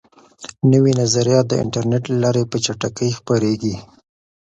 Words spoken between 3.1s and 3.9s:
خپریږي.